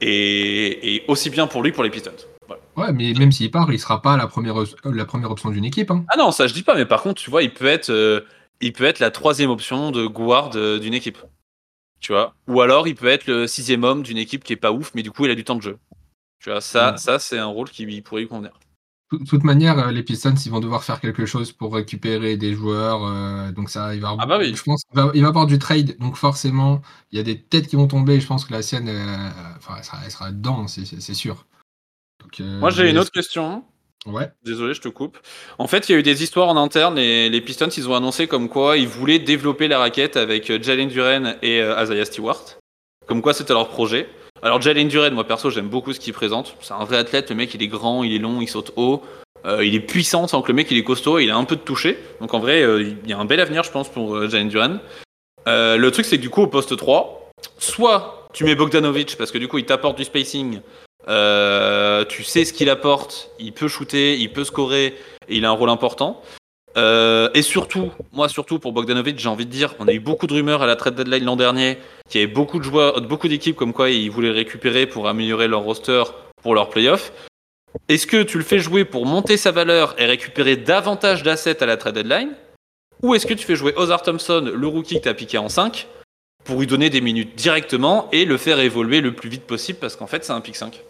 et, 0.00 0.96
et 0.96 1.04
aussi 1.08 1.30
bien 1.30 1.46
pour 1.48 1.62
lui, 1.62 1.72
pour 1.72 1.82
les 1.82 1.90
Pistons. 1.90 2.12
Voilà. 2.46 2.62
ouais. 2.76 2.84
Ouais, 2.86 2.92
mais 2.92 3.12
même 3.18 3.32
s'il 3.32 3.50
part, 3.50 3.72
il 3.72 3.78
sera 3.80 4.00
pas 4.00 4.16
la 4.16 4.26
première, 4.28 4.60
euh, 4.60 4.66
la 4.84 5.04
première 5.04 5.30
option 5.32 5.50
d'une 5.50 5.64
équipe. 5.64 5.90
hein. 5.90 6.04
Ah 6.08 6.16
non, 6.16 6.30
ça 6.30 6.46
je 6.46 6.54
dis 6.54 6.62
pas, 6.62 6.74
mais 6.76 6.86
par 6.86 7.02
contre, 7.02 7.20
tu 7.20 7.30
vois, 7.30 7.42
il 7.42 7.52
peut 7.52 7.66
être, 7.66 7.90
euh, 7.90 8.20
il 8.60 8.72
peut 8.72 8.84
être 8.84 9.00
la 9.00 9.10
troisième 9.10 9.50
option 9.50 9.90
de 9.90 10.06
guard 10.06 10.50
d'une 10.50 10.94
équipe. 10.94 11.18
Tu 12.00 12.12
vois 12.12 12.34
Ou 12.48 12.60
alors, 12.62 12.88
il 12.88 12.94
peut 12.94 13.08
être 13.08 13.26
le 13.26 13.46
sixième 13.46 13.84
homme 13.84 14.02
d'une 14.02 14.18
équipe 14.18 14.42
qui 14.42 14.52
est 14.54 14.56
pas 14.56 14.72
ouf, 14.72 14.92
mais 14.94 15.02
du 15.02 15.10
coup, 15.10 15.26
il 15.26 15.30
a 15.30 15.34
du 15.34 15.44
temps 15.44 15.56
de 15.56 15.62
jeu. 15.62 15.78
Tu 16.38 16.50
vois, 16.50 16.60
ça, 16.62 16.92
Ouais. 16.92 16.96
ça 16.98 17.18
c'est 17.18 17.38
un 17.38 17.46
rôle 17.46 17.68
qui 17.68 17.84
lui- 17.84 18.00
pourrait 18.00 18.22
lui 18.22 18.28
convenir. 18.28 18.52
De 19.12 19.18
toute 19.28 19.42
manière, 19.42 19.76
euh, 19.78 19.90
les 19.90 20.02
Pistons, 20.04 20.34
ils 20.34 20.50
vont 20.50 20.60
devoir 20.60 20.84
faire 20.84 21.00
quelque 21.00 21.26
chose 21.26 21.50
pour 21.52 21.74
récupérer 21.74 22.36
des 22.36 22.54
joueurs. 22.54 23.04
euh, 23.04 23.50
donc 23.50 23.68
ça, 23.68 23.94
il 23.94 24.00
va. 24.00 24.14
Ah 24.18 24.24
bah 24.24 24.38
oui. 24.38 24.54
Je 24.54 24.62
pense 24.62 24.84
va, 24.92 25.10
il 25.14 25.22
va 25.22 25.28
avoir 25.28 25.46
du 25.46 25.58
trade. 25.58 25.98
Donc 25.98 26.16
forcément, 26.16 26.80
il 27.10 27.18
y 27.18 27.20
a 27.20 27.24
des 27.24 27.42
têtes 27.42 27.66
qui 27.66 27.74
vont 27.76 27.88
tomber. 27.88 28.20
Je 28.20 28.26
pense 28.26 28.44
que 28.44 28.52
la 28.52 28.62
sienne, 28.62 28.88
euh, 28.88 29.28
enfin, 29.56 29.74
elle 29.78 29.84
sera, 29.84 29.98
elle 30.04 30.10
sera 30.12 30.30
dedans, 30.30 30.68
c'est- 30.68 31.14
sûr. 31.14 31.44
Donc, 32.22 32.38
euh, 32.40 32.60
Moi, 32.60 32.70
j'ai 32.70 32.88
une 32.88 32.98
autre 32.98 33.10
question. 33.10 33.64
Ouais. 34.06 34.30
Désolé, 34.44 34.72
je 34.72 34.80
te 34.80 34.88
coupe. 34.88 35.18
En 35.58 35.66
fait, 35.66 35.88
il 35.88 35.92
y 35.92 35.94
a 35.94 35.98
eu 35.98 36.02
des 36.02 36.22
histoires 36.22 36.48
en 36.48 36.56
interne 36.56 36.98
et 36.98 37.28
les 37.28 37.40
Pistons, 37.40 37.68
ils 37.68 37.88
ont 37.88 37.94
annoncé 37.94 38.26
comme 38.26 38.48
quoi 38.48 38.78
ils 38.78 38.88
voulaient 38.88 39.18
développer 39.18 39.68
la 39.68 39.78
raquette 39.78 40.16
avec 40.16 40.50
euh, 40.50 40.58
Jalen 40.60 40.88
Duren 40.88 41.36
et 41.42 41.60
euh, 41.60 41.82
Isaiah 41.82 42.06
Stewart. 42.06 42.42
Comme 43.06 43.20
quoi, 43.20 43.34
c'était 43.34 43.52
leur 43.52 43.68
projet. 43.68 44.08
Alors, 44.42 44.60
Jalen 44.62 44.88
Duren, 44.88 45.12
moi 45.12 45.24
perso, 45.24 45.50
j'aime 45.50 45.68
beaucoup 45.68 45.92
ce 45.92 46.00
qu'il 46.00 46.14
présente. 46.14 46.56
C'est 46.60 46.72
un 46.72 46.84
vrai 46.84 46.96
athlète. 46.96 47.28
Le 47.28 47.36
mec, 47.36 47.52
il 47.54 47.62
est 47.62 47.68
grand, 47.68 48.02
il 48.02 48.14
est 48.14 48.18
long, 48.18 48.40
il 48.40 48.48
saute 48.48 48.72
haut. 48.76 49.02
Euh, 49.44 49.64
il 49.64 49.74
est 49.74 49.80
puissant, 49.80 50.26
sans 50.26 50.40
que 50.40 50.48
le 50.48 50.54
mec, 50.54 50.70
il 50.70 50.78
est 50.78 50.84
costaud, 50.84 51.18
il 51.18 51.30
a 51.30 51.36
un 51.36 51.44
peu 51.44 51.56
de 51.56 51.60
toucher. 51.60 51.98
Donc, 52.20 52.32
en 52.32 52.38
vrai, 52.38 52.62
euh, 52.62 52.82
il 52.82 53.08
y 53.08 53.12
a 53.12 53.18
un 53.18 53.24
bel 53.26 53.40
avenir, 53.40 53.64
je 53.64 53.70
pense, 53.70 53.90
pour 53.90 54.28
Jalen 54.28 54.48
Duren. 54.48 54.80
Le 55.46 55.88
truc, 55.90 56.06
c'est 56.06 56.16
que 56.16 56.22
du 56.22 56.30
coup, 56.30 56.42
au 56.42 56.46
poste 56.46 56.74
3, 56.74 57.30
soit 57.58 58.26
tu 58.32 58.44
mets 58.44 58.54
Bogdanovic 58.54 59.16
parce 59.18 59.30
que 59.30 59.38
du 59.38 59.48
coup, 59.48 59.58
il 59.58 59.66
t'apporte 59.66 59.98
du 59.98 60.04
spacing. 60.04 60.60
Euh, 61.08 62.04
tu 62.04 62.22
sais 62.22 62.44
ce 62.44 62.52
qu'il 62.52 62.70
apporte, 62.70 63.30
il 63.38 63.52
peut 63.52 63.68
shooter, 63.68 64.16
il 64.16 64.32
peut 64.32 64.44
scorer, 64.44 64.94
et 65.28 65.36
il 65.36 65.44
a 65.44 65.48
un 65.48 65.52
rôle 65.52 65.70
important. 65.70 66.22
Euh, 66.76 67.30
et 67.34 67.42
surtout, 67.42 67.90
moi 68.12 68.28
surtout 68.28 68.58
pour 68.58 68.72
Bogdanovic, 68.72 69.18
j'ai 69.18 69.28
envie 69.28 69.46
de 69.46 69.50
dire, 69.50 69.74
on 69.80 69.88
a 69.88 69.92
eu 69.92 69.98
beaucoup 69.98 70.26
de 70.26 70.34
rumeurs 70.34 70.62
à 70.62 70.66
la 70.66 70.76
trade 70.76 70.94
deadline 70.94 71.24
l'an 71.24 71.36
dernier, 71.36 71.78
qu'il 72.08 72.20
y 72.20 72.24
avait 72.24 72.32
beaucoup 72.32 72.58
de 72.58 72.64
joueurs, 72.64 73.00
beaucoup 73.00 73.28
d'équipes 73.28 73.56
comme 73.56 73.72
quoi 73.72 73.90
ils 73.90 74.10
voulaient 74.10 74.30
récupérer 74.30 74.86
pour 74.86 75.08
améliorer 75.08 75.48
leur 75.48 75.62
roster 75.62 76.04
pour 76.42 76.54
leur 76.54 76.70
playoff. 76.70 77.12
Est-ce 77.88 78.06
que 78.06 78.22
tu 78.22 78.38
le 78.38 78.44
fais 78.44 78.58
jouer 78.58 78.84
pour 78.84 79.06
monter 79.06 79.36
sa 79.36 79.50
valeur 79.50 79.94
et 79.98 80.06
récupérer 80.06 80.56
davantage 80.56 81.22
d'assets 81.22 81.62
à 81.62 81.66
la 81.66 81.76
trade 81.76 81.94
deadline? 81.94 82.34
Ou 83.02 83.14
est-ce 83.14 83.26
que 83.26 83.34
tu 83.34 83.44
fais 83.44 83.56
jouer 83.56 83.72
Ozar 83.76 84.02
Thompson, 84.02 84.52
le 84.54 84.66
rookie 84.66 84.96
que 84.96 85.04
tu 85.04 85.08
as 85.08 85.14
piqué 85.14 85.38
en 85.38 85.48
5, 85.48 85.88
pour 86.50 86.58
lui 86.58 86.66
donner 86.66 86.90
des 86.90 87.00
minutes 87.00 87.36
directement 87.36 88.08
et 88.10 88.24
le 88.24 88.36
faire 88.36 88.58
évoluer 88.58 89.00
le 89.00 89.14
plus 89.14 89.28
vite 89.30 89.44
possible 89.46 89.78
parce 89.78 89.94
qu'en 89.94 90.08
fait 90.08 90.24
c'est 90.24 90.32
un 90.32 90.40
pick 90.40 90.56
5 90.56 90.82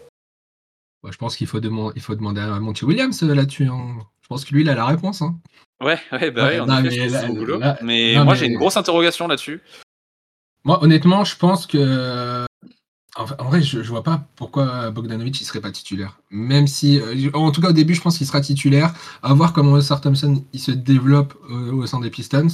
Ouais, 1.03 1.11
je 1.11 1.17
pense 1.17 1.35
qu'il 1.35 1.45
faut, 1.45 1.59
demand- 1.59 1.91
il 1.95 2.01
faut 2.01 2.15
demander 2.15 2.41
à 2.41 2.59
Monty 2.59 2.83
Williams 2.85 3.21
euh, 3.23 3.35
là-dessus. 3.35 3.65
hein. 3.67 3.97
Je 4.23 4.27
pense 4.27 4.43
que 4.45 4.53
lui, 4.55 4.61
il 4.61 4.69
a 4.69 4.75
la 4.75 4.85
réponse. 4.85 5.21
hein. 5.21 5.35
Ouais, 5.83 5.99
ouais, 6.11 6.29
bah 6.31 6.45
Ouais, 6.47 6.57
non, 6.59 6.83
effet, 6.83 6.97
mais 6.99 7.09
là- 7.09 7.27
boulot. 7.27 7.59
là- 7.59 7.77
mais 7.83 8.15
non, 8.15 8.23
moi 8.23 8.33
mais- 8.33 8.39
j'ai 8.39 8.45
une 8.47 8.57
grosse 8.57 8.77
interrogation 8.77 9.27
là-dessus. 9.27 9.61
Moi, 10.63 10.83
honnêtement, 10.83 11.23
je 11.25 11.35
pense 11.37 11.65
que 11.67 12.45
En, 13.17 13.25
vrai, 13.25 13.61
je, 13.61 13.79
vois 13.81 14.03
pas 14.03 14.25
pourquoi 14.35 14.89
Bogdanovic 14.89 15.41
il 15.41 15.43
serait 15.45 15.59
pas 15.61 15.71
titulaire. 15.71 16.19
Même 16.31 16.65
si, 16.67 16.99
euh, 16.99 17.29
en 17.33 17.51
tout 17.51 17.61
cas 17.61 17.69
au 17.69 17.73
début, 17.73 17.93
je 17.93 18.01
pense 18.01 18.17
qu'il 18.17 18.25
sera 18.25 18.39
titulaire. 18.41 18.93
À 19.21 19.33
voir 19.33 19.53
comment 19.53 19.73
Oscar 19.73 20.01
Thompson 20.01 20.43
il 20.53 20.59
se 20.59 20.71
développe 20.71 21.35
au 21.51 21.85
sein 21.87 21.99
des 21.99 22.09
Pistons. 22.09 22.47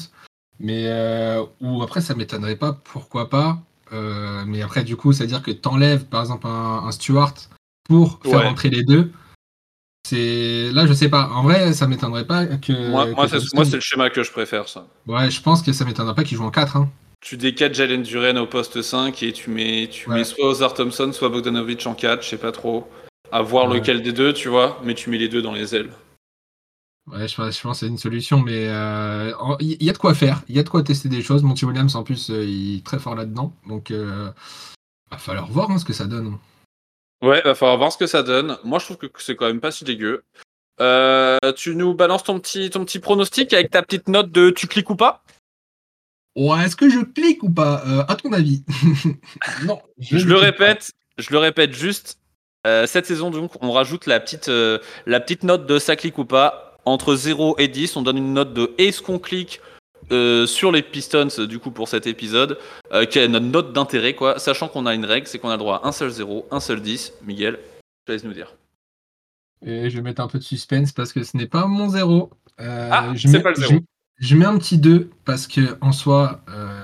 Mais 0.60 0.84
euh, 0.88 1.44
ou 1.62 1.84
après, 1.84 2.02
ça 2.02 2.16
m'étonnerait 2.16 2.56
pas, 2.56 2.74
pourquoi 2.74 3.30
pas. 3.30 3.60
Euh, 3.94 4.44
mais 4.46 4.62
après, 4.62 4.84
du 4.84 4.96
coup, 4.96 5.14
c'est-à-dire 5.14 5.42
que 5.42 5.52
t'enlèves 5.52 6.06
par 6.06 6.22
exemple 6.22 6.48
un, 6.48 6.92
Stewart 6.92 7.34
pour 7.84 8.20
faire 8.24 8.48
entrer 8.48 8.70
les 8.70 8.84
deux. 8.84 9.12
C'est 10.08 10.72
là, 10.72 10.88
je 10.88 10.94
sais 10.94 11.10
pas. 11.10 11.30
En 11.30 11.44
vrai, 11.44 11.74
ça 11.74 11.88
m'étonnerait 11.88 12.26
pas 12.26 12.46
que. 12.46 12.90
Moi, 12.92 13.28
c'est 13.28 13.76
le 13.76 13.82
schéma 13.82 14.10
que 14.10 14.24
je 14.24 14.32
préfère, 14.32 14.68
ça. 14.68 14.88
Ouais, 15.06 15.30
je 15.30 15.42
pense 15.42 15.62
que 15.62 15.74
ça 15.74 15.86
m'étonnerait 15.86 16.16
pas 16.16 16.24
qu'il 16.24 16.38
joue 16.38 16.46
en 16.46 16.52
4. 16.52 16.78
Hein 16.78 16.90
tu 17.22 17.38
décades 17.38 17.74
Jalen 17.74 18.04
Duren 18.04 18.38
au 18.38 18.46
poste 18.46 18.82
5 18.82 19.22
et 19.24 19.34
tu 19.34 19.50
mets, 19.50 19.90
tu 19.92 20.10
mets 20.10 20.24
soit 20.24 20.48
Ozar 20.48 20.74
Thompson, 20.74 21.12
soit 21.12 21.30
Bogdanovic 21.30 21.86
en 21.88 21.94
4, 21.94 22.24
je 22.24 22.30
sais 22.30 22.38
pas 22.38 22.52
trop. 22.52 22.88
À 23.32 23.42
voir 23.42 23.68
lequel 23.68 24.02
des 24.02 24.14
deux, 24.14 24.34
tu 24.34 24.48
vois, 24.48 24.80
mais 24.84 24.94
tu 24.94 25.10
mets 25.10 25.18
les 25.18 25.28
deux 25.28 25.42
dans 25.42 25.52
les 25.52 25.76
ailes. 25.76 25.90
Ouais, 27.08 27.28
je, 27.28 27.36
pense 27.36 27.62
que 27.62 27.74
c'est 27.74 27.88
une 27.88 27.98
solution, 27.98 28.40
mais 28.40 28.64
il 28.64 28.70
euh, 28.70 29.32
y 29.60 29.90
a 29.90 29.94
de 29.94 29.98
quoi 29.98 30.14
faire, 30.14 30.44
il 30.50 30.56
y 30.56 30.60
a 30.60 30.64
de 30.64 30.70
quoi 30.70 30.84
tester 30.84 31.08
des 31.08 31.22
choses. 31.22 31.42
Monty 31.44 31.66
Williams, 31.66 31.96
en 31.96 32.04
plus, 32.04 32.30
euh, 32.30 32.44
il 32.44 32.78
est 32.78 32.86
très 32.86 33.00
fort 33.00 33.16
là-dedans, 33.16 33.54
donc 33.66 33.92
euh, 33.92 34.30
va 35.10 35.18
falloir 35.18 35.48
voir 35.48 35.72
hein, 35.72 35.78
ce 35.78 35.86
que 35.86 35.94
ça 35.94 36.06
donne. 36.06 36.38
Ouais, 37.22 37.42
va 37.42 37.56
falloir 37.56 37.78
voir 37.78 37.92
ce 37.92 37.98
que 37.98 38.08
ça 38.08 38.24
donne. 38.24 38.58
Moi, 38.64 38.80
je 38.80 38.86
trouve 38.86 38.98
que 38.98 39.08
c'est 39.18 39.36
quand 39.36 39.48
même 39.48 39.62
pas 39.62 39.72
si 39.72 39.86
dégueu. 39.86 40.24
tu 41.56 41.76
nous 41.76 41.94
balances 41.94 42.24
ton 42.24 42.40
petit, 42.40 42.70
ton 42.70 42.84
petit 42.84 43.00
pronostic 43.00 43.54
avec 43.54 43.72
ta 43.72 43.82
petite 43.82 44.10
note 44.10 44.32
de 44.32 44.50
tu 44.50 44.68
cliques 44.68 44.90
ou 44.90 44.96
pas? 44.96 45.24
Ouais, 46.38 46.64
est-ce 46.64 46.76
que 46.76 46.88
je 46.88 47.00
clique 47.00 47.42
ou 47.42 47.50
pas? 47.50 47.84
Euh, 47.88 48.04
À 48.08 48.16
ton 48.16 48.32
avis 48.32 48.64
Non. 49.66 49.82
Je, 49.98 50.24
le 50.24 50.36
répète, 50.36 50.92
je 51.18 51.32
le 51.32 51.40
répète 51.40 51.74
juste. 51.74 52.20
Euh, 52.68 52.86
cette 52.86 53.08
saison, 53.08 53.32
donc, 53.32 53.52
on 53.62 53.72
rajoute 53.72 54.06
la 54.06 54.20
petite, 54.20 54.48
euh, 54.50 54.78
la 55.08 55.20
petite 55.20 55.44
note 55.44 55.66
de 55.66 55.80
ça 55.80 55.96
clique 55.96 56.20
ou 56.20 56.26
pas. 56.26 56.67
Entre 56.88 57.16
0 57.16 57.56
et 57.60 57.68
10, 57.68 57.98
on 57.98 58.02
donne 58.02 58.18
une 58.18 58.34
note 58.34 58.54
de 58.54 58.72
est-ce 58.78 59.02
qu'on 59.02 59.20
clique 59.20 59.60
sur 60.10 60.72
les 60.72 60.82
Pistons, 60.82 61.28
du 61.50 61.60
coup, 61.60 61.72
pour 61.72 61.90
cet 61.90 62.08
épisode, 62.08 62.58
qui 63.10 63.20
est 63.20 63.28
notre 63.28 63.46
note 63.46 63.74
d'intérêt, 63.74 64.14
quoi. 64.14 64.40
Sachant 64.40 64.70
qu'on 64.70 64.86
a 64.86 64.96
une 64.96 65.04
règle, 65.04 65.28
c'est 65.28 65.38
qu'on 65.38 65.50
a 65.50 65.54
le 65.54 65.60
droit 65.60 65.82
à 65.84 65.88
un 65.90 65.92
seul 65.92 66.10
0, 66.10 66.48
un 66.50 66.62
seul 66.62 66.82
10. 66.82 67.14
Miguel, 67.26 67.60
je 68.08 68.14
laisse 68.14 68.24
nous 68.24 68.34
dire. 68.34 68.56
Et 69.66 69.90
je 69.90 69.98
vais 69.98 70.02
mettre 70.02 70.22
un 70.22 70.28
peu 70.28 70.38
de 70.38 70.44
suspense 70.44 70.94
parce 70.94 71.12
que 71.12 71.24
ce 71.24 71.36
n'est 71.36 71.48
pas 71.48 71.66
mon 71.66 71.90
0. 71.90 72.30
ah, 72.58 73.14
c'est 73.18 73.42
pas 73.42 73.50
le 73.50 73.56
0. 73.56 73.80
Je 74.20 74.36
mets 74.36 74.46
un 74.46 74.58
petit 74.58 74.78
2 74.78 75.10
parce 75.26 75.46
que 75.46 75.78
en 75.82 75.92
soi, 75.92 76.42
euh, 76.50 76.84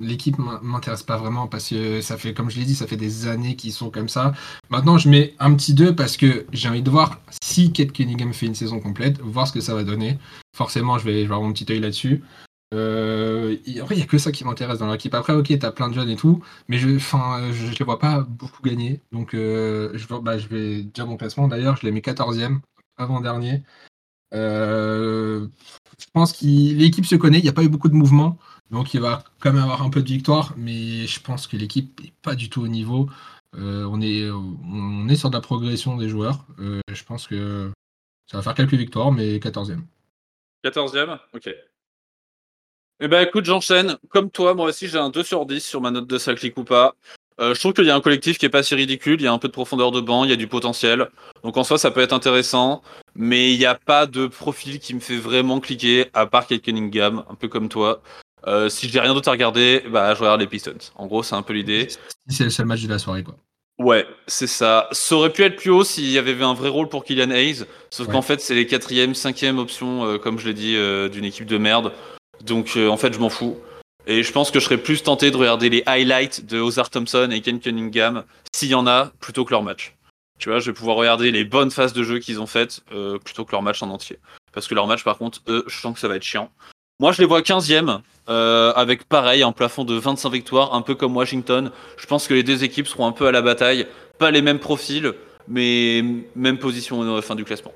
l'équipe 0.00 0.36
m'intéresse 0.38 1.02
pas 1.02 1.16
vraiment 1.16 1.46
parce 1.46 1.68
que 1.68 2.00
ça 2.00 2.16
fait, 2.16 2.34
comme 2.34 2.50
je 2.50 2.58
l'ai 2.58 2.64
dit, 2.64 2.74
ça 2.74 2.86
fait 2.86 2.96
des 2.96 3.26
années 3.26 3.56
qu'ils 3.56 3.72
sont 3.72 3.90
comme 3.90 4.08
ça. 4.08 4.32
Maintenant, 4.70 4.98
je 4.98 5.08
mets 5.08 5.34
un 5.38 5.54
petit 5.54 5.74
2 5.74 5.94
parce 5.94 6.16
que 6.16 6.46
j'ai 6.52 6.68
envie 6.68 6.82
de 6.82 6.90
voir 6.90 7.20
si 7.42 7.72
Kate 7.72 7.92
Cunningham 7.92 8.32
fait 8.32 8.46
une 8.46 8.54
saison 8.54 8.80
complète, 8.80 9.20
voir 9.20 9.46
ce 9.46 9.52
que 9.52 9.60
ça 9.60 9.74
va 9.74 9.84
donner. 9.84 10.18
Forcément, 10.56 10.98
je 10.98 11.04
vais, 11.04 11.24
avoir 11.24 11.42
mon 11.42 11.52
petit 11.52 11.70
œil 11.72 11.80
là-dessus. 11.80 12.22
Euh, 12.74 13.56
en 13.80 13.84
vrai, 13.84 13.94
il 13.94 13.98
n'y 13.98 14.02
a 14.02 14.06
que 14.06 14.18
ça 14.18 14.32
qui 14.32 14.44
m'intéresse 14.44 14.78
dans 14.78 14.90
l'équipe. 14.90 15.14
Après, 15.14 15.32
ok, 15.32 15.46
tu 15.46 15.64
as 15.64 15.72
plein 15.72 15.88
de 15.88 15.94
jeunes 15.94 16.10
et 16.10 16.16
tout, 16.16 16.42
mais 16.68 16.78
je 16.78 16.88
ne 16.88 17.78
les 17.78 17.84
vois 17.84 18.00
pas 18.00 18.20
beaucoup 18.20 18.62
gagner. 18.62 19.00
Donc, 19.12 19.34
euh, 19.34 19.90
je, 19.94 20.06
bah, 20.18 20.38
je 20.38 20.48
vais 20.48 20.82
dire 20.82 21.06
mon 21.06 21.16
classement. 21.16 21.46
D'ailleurs, 21.46 21.76
je 21.76 21.86
l'ai 21.86 21.92
mis 21.92 22.00
14e, 22.00 22.60
avant-dernier. 22.96 23.62
Euh, 24.34 25.46
je 25.98 26.06
pense 26.12 26.32
que 26.32 26.44
l'équipe 26.44 27.06
se 27.06 27.14
connaît, 27.14 27.38
il 27.38 27.42
n'y 27.42 27.48
a 27.48 27.52
pas 27.52 27.62
eu 27.62 27.68
beaucoup 27.68 27.88
de 27.88 27.94
mouvements, 27.94 28.38
donc 28.74 28.92
il 28.92 29.00
va 29.00 29.22
quand 29.40 29.52
même 29.52 29.62
avoir 29.62 29.82
un 29.82 29.90
peu 29.90 30.02
de 30.02 30.08
victoire, 30.08 30.52
mais 30.56 31.06
je 31.06 31.20
pense 31.20 31.46
que 31.46 31.56
l'équipe 31.56 32.00
n'est 32.02 32.12
pas 32.22 32.34
du 32.34 32.50
tout 32.50 32.60
au 32.60 32.68
niveau. 32.68 33.08
Euh, 33.56 33.88
on, 33.90 34.00
est, 34.00 34.28
on 34.30 35.08
est 35.08 35.14
sur 35.16 35.30
de 35.30 35.36
la 35.36 35.40
progression 35.40 35.96
des 35.96 36.08
joueurs. 36.08 36.44
Euh, 36.58 36.80
je 36.92 37.04
pense 37.04 37.28
que 37.28 37.70
ça 38.26 38.36
va 38.36 38.42
faire 38.42 38.54
quelques 38.54 38.74
victoires, 38.74 39.12
mais 39.12 39.38
14e. 39.38 39.82
14e 40.64 41.18
Ok. 41.32 41.54
Eh 43.00 43.08
ben 43.08 43.26
écoute, 43.26 43.44
j'enchaîne. 43.44 43.96
Comme 44.08 44.30
toi, 44.30 44.54
moi 44.54 44.66
aussi 44.66 44.88
j'ai 44.88 44.98
un 44.98 45.10
2 45.10 45.22
sur 45.22 45.46
10 45.46 45.64
sur 45.64 45.80
ma 45.80 45.90
note 45.90 46.08
de 46.08 46.18
Saclik 46.18 46.56
ou 46.58 46.64
pas. 46.64 46.94
Euh, 47.40 47.54
je 47.54 47.60
trouve 47.60 47.72
qu'il 47.72 47.84
y 47.84 47.90
a 47.90 47.96
un 47.96 48.00
collectif 48.00 48.38
qui 48.38 48.46
est 48.46 48.50
pas 48.50 48.62
si 48.62 48.74
ridicule, 48.74 49.20
il 49.20 49.24
y 49.24 49.26
a 49.26 49.32
un 49.32 49.38
peu 49.38 49.48
de 49.48 49.52
profondeur 49.52 49.90
de 49.90 50.00
banc, 50.00 50.24
il 50.24 50.30
y 50.30 50.32
a 50.32 50.36
du 50.36 50.46
potentiel. 50.46 51.10
Donc 51.42 51.56
en 51.56 51.64
soi, 51.64 51.78
ça 51.78 51.90
peut 51.90 52.00
être 52.00 52.12
intéressant, 52.12 52.82
mais 53.16 53.52
il 53.52 53.58
n'y 53.58 53.66
a 53.66 53.74
pas 53.74 54.06
de 54.06 54.28
profil 54.28 54.78
qui 54.78 54.94
me 54.94 55.00
fait 55.00 55.16
vraiment 55.16 55.58
cliquer, 55.58 56.06
à 56.12 56.26
part 56.26 56.46
Kate 56.46 56.62
Cunningham, 56.62 57.24
un 57.28 57.34
peu 57.34 57.48
comme 57.48 57.68
toi. 57.68 58.02
Euh, 58.46 58.68
si 58.68 58.88
j'ai 58.88 59.00
rien 59.00 59.14
d'autre 59.14 59.28
à 59.28 59.32
regarder, 59.32 59.82
bah, 59.88 60.14
je 60.14 60.20
regarde 60.20 60.40
les 60.40 60.46
Pistons. 60.46 60.92
En 60.96 61.06
gros, 61.06 61.22
c'est 61.22 61.34
un 61.34 61.42
peu 61.42 61.52
l'idée. 61.52 61.88
C'est 62.28 62.44
le 62.44 62.50
seul 62.50 62.66
match 62.66 62.82
de 62.82 62.88
la 62.88 62.98
soirée, 62.98 63.22
quoi. 63.22 63.36
Ouais, 63.78 64.06
c'est 64.26 64.46
ça. 64.46 64.88
Ça 64.92 65.16
aurait 65.16 65.32
pu 65.32 65.42
être 65.42 65.56
plus 65.56 65.70
haut 65.70 65.82
s'il 65.82 66.08
y 66.10 66.18
avait 66.18 66.40
un 66.42 66.54
vrai 66.54 66.68
rôle 66.68 66.88
pour 66.88 67.04
Kylian 67.04 67.30
Hayes, 67.30 67.64
sauf 67.90 68.06
qu'en 68.08 68.22
fait, 68.22 68.40
c'est 68.40 68.54
les 68.54 68.66
quatrième, 68.66 69.14
cinquième 69.14 69.58
options, 69.58 70.06
euh, 70.06 70.18
comme 70.18 70.38
je 70.38 70.46
l'ai 70.46 70.54
dit, 70.54 70.76
d'une 71.10 71.24
équipe 71.24 71.46
de 71.46 71.58
merde. 71.58 71.92
Donc 72.42 72.76
en 72.76 72.96
fait, 72.96 73.12
je 73.12 73.18
m'en 73.18 73.30
fous. 73.30 73.58
Et 74.06 74.22
je 74.22 74.32
pense 74.32 74.50
que 74.50 74.60
je 74.60 74.64
serais 74.64 74.78
plus 74.78 75.02
tenté 75.02 75.30
de 75.30 75.36
regarder 75.36 75.70
les 75.70 75.82
highlights 75.86 76.44
de 76.44 76.60
Ozar 76.60 76.90
Thompson 76.90 77.30
et 77.32 77.40
Ken 77.40 77.58
Cunningham, 77.58 78.24
s'il 78.54 78.68
y 78.68 78.74
en 78.74 78.86
a, 78.86 79.12
plutôt 79.18 79.44
que 79.44 79.50
leur 79.50 79.62
match. 79.62 79.96
Tu 80.38 80.50
vois, 80.50 80.58
je 80.58 80.70
vais 80.70 80.74
pouvoir 80.74 80.96
regarder 80.96 81.30
les 81.30 81.44
bonnes 81.44 81.70
phases 81.70 81.92
de 81.92 82.02
jeu 82.02 82.18
qu'ils 82.18 82.40
ont 82.40 82.46
faites, 82.46 82.82
euh, 82.92 83.18
plutôt 83.18 83.44
que 83.44 83.52
leur 83.52 83.62
match 83.62 83.82
en 83.82 83.90
entier. 83.90 84.18
Parce 84.52 84.68
que 84.68 84.74
leur 84.74 84.86
match, 84.86 85.04
par 85.04 85.16
contre, 85.16 85.40
eux, 85.48 85.64
je 85.66 85.80
sens 85.80 85.94
que 85.94 86.00
ça 86.00 86.08
va 86.08 86.16
être 86.16 86.22
chiant. 86.22 86.50
Moi, 87.00 87.12
je 87.12 87.20
les 87.20 87.26
vois 87.26 87.40
15e, 87.40 88.00
euh, 88.28 88.72
avec 88.74 89.04
pareil, 89.04 89.42
un 89.42 89.52
plafond 89.52 89.84
de 89.84 89.94
25 89.94 90.30
victoires, 90.30 90.74
un 90.74 90.82
peu 90.82 90.94
comme 90.94 91.16
Washington. 91.16 91.70
Je 91.96 92.06
pense 92.06 92.28
que 92.28 92.34
les 92.34 92.42
deux 92.42 92.64
équipes 92.64 92.86
seront 92.86 93.06
un 93.06 93.12
peu 93.12 93.26
à 93.26 93.32
la 93.32 93.42
bataille. 93.42 93.86
Pas 94.18 94.30
les 94.30 94.42
mêmes 94.42 94.60
profils, 94.60 95.12
mais 95.48 96.04
même 96.36 96.58
position 96.58 97.02
à 97.02 97.16
la 97.16 97.22
fin 97.22 97.34
du 97.34 97.44
classement. 97.44 97.72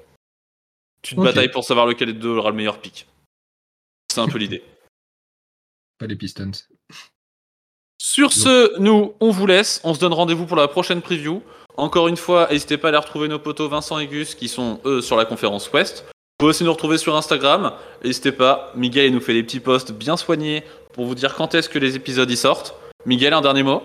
Tu 1.02 1.16
te 1.16 1.20
batailles 1.20 1.50
pour 1.50 1.64
savoir 1.64 1.86
lequel 1.86 2.12
des 2.12 2.18
deux 2.18 2.30
aura 2.30 2.50
le 2.50 2.56
meilleur 2.56 2.78
pic. 2.78 3.06
C'est 4.12 4.20
un 4.20 4.28
peu 4.28 4.38
l'idée 4.38 4.62
pas 5.98 6.06
les 6.06 6.16
Pistons. 6.16 6.52
Sur 8.00 8.32
ce, 8.32 8.78
nous, 8.78 9.14
on 9.20 9.30
vous 9.30 9.46
laisse. 9.46 9.80
On 9.84 9.92
se 9.92 10.00
donne 10.00 10.12
rendez-vous 10.12 10.46
pour 10.46 10.56
la 10.56 10.68
prochaine 10.68 11.02
preview. 11.02 11.42
Encore 11.76 12.08
une 12.08 12.16
fois, 12.16 12.48
n'hésitez 12.50 12.78
pas 12.78 12.88
à 12.88 12.90
aller 12.90 12.98
retrouver 12.98 13.28
nos 13.28 13.38
potos 13.38 13.68
Vincent 13.68 13.98
et 13.98 14.06
Gus 14.06 14.34
qui 14.34 14.48
sont 14.48 14.80
eux 14.84 15.00
sur 15.00 15.16
la 15.16 15.24
conférence 15.24 15.70
Ouest. 15.72 16.04
Vous 16.40 16.44
pouvez 16.44 16.50
aussi 16.50 16.62
nous 16.62 16.72
retrouver 16.72 16.98
sur 16.98 17.16
Instagram. 17.16 17.72
N'hésitez 18.04 18.30
pas, 18.30 18.72
Miguel 18.76 19.12
nous 19.12 19.18
fait 19.18 19.34
des 19.34 19.42
petits 19.42 19.58
posts 19.58 19.90
bien 19.90 20.16
soignés 20.16 20.62
pour 20.92 21.04
vous 21.04 21.16
dire 21.16 21.34
quand 21.34 21.52
est-ce 21.56 21.68
que 21.68 21.80
les 21.80 21.96
épisodes 21.96 22.30
y 22.30 22.36
sortent. 22.36 22.76
Miguel, 23.06 23.32
un 23.32 23.40
dernier 23.40 23.64
mot? 23.64 23.82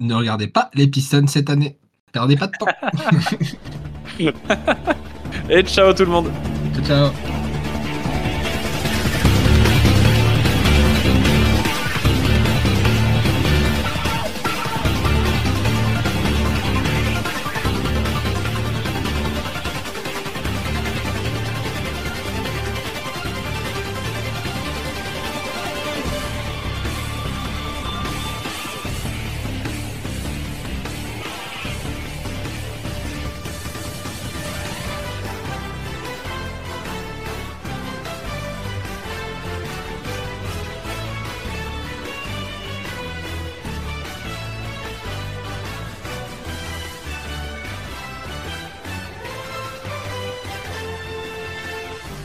Ne 0.00 0.16
regardez 0.16 0.48
pas 0.48 0.70
les 0.74 0.88
Pistons 0.88 1.28
cette 1.28 1.48
année. 1.48 1.78
Perdez 2.10 2.36
pas 2.36 2.48
de 2.48 2.52
temps. 2.58 2.66
et 5.48 5.62
ciao 5.62 5.92
tout 5.92 6.06
le 6.06 6.10
monde. 6.10 6.32
Ciao. 6.74 7.12
ciao. 7.12 7.43